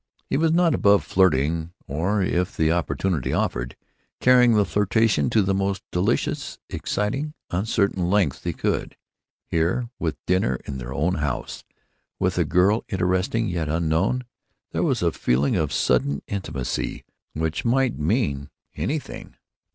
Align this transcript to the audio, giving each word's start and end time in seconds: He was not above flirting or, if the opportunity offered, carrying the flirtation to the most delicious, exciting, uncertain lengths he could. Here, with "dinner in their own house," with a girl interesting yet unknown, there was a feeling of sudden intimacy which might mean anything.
He 0.25 0.35
was 0.35 0.51
not 0.51 0.73
above 0.73 1.03
flirting 1.03 1.73
or, 1.87 2.23
if 2.23 2.57
the 2.57 2.71
opportunity 2.71 3.33
offered, 3.33 3.75
carrying 4.19 4.53
the 4.55 4.65
flirtation 4.65 5.29
to 5.29 5.43
the 5.43 5.53
most 5.53 5.83
delicious, 5.91 6.57
exciting, 6.71 7.35
uncertain 7.51 8.09
lengths 8.09 8.43
he 8.43 8.51
could. 8.51 8.97
Here, 9.45 9.91
with 9.99 10.17
"dinner 10.25 10.55
in 10.65 10.79
their 10.79 10.91
own 10.91 11.17
house," 11.21 11.63
with 12.19 12.39
a 12.39 12.45
girl 12.45 12.83
interesting 12.89 13.47
yet 13.47 13.69
unknown, 13.69 14.23
there 14.71 14.81
was 14.81 15.03
a 15.03 15.11
feeling 15.11 15.55
of 15.55 15.71
sudden 15.71 16.23
intimacy 16.27 17.03
which 17.33 17.63
might 17.63 17.99
mean 17.99 18.49
anything. 18.75 19.35